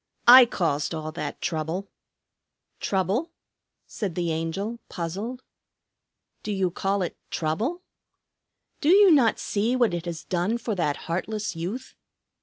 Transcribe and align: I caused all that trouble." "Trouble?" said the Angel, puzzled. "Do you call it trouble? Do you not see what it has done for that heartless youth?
I 0.27 0.47
caused 0.47 0.95
all 0.95 1.11
that 1.11 1.41
trouble." 1.41 1.87
"Trouble?" 2.79 3.29
said 3.85 4.15
the 4.15 4.31
Angel, 4.31 4.79
puzzled. 4.89 5.43
"Do 6.41 6.51
you 6.51 6.71
call 6.71 7.03
it 7.03 7.19
trouble? 7.29 7.83
Do 8.79 8.89
you 8.89 9.11
not 9.11 9.37
see 9.37 9.75
what 9.75 9.93
it 9.93 10.05
has 10.07 10.23
done 10.23 10.57
for 10.57 10.73
that 10.73 11.05
heartless 11.05 11.55
youth? 11.55 11.93